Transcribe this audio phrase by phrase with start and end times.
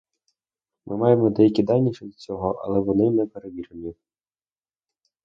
[0.85, 3.93] Ми маємо деякі дані щодо цього, але вони не перевірені.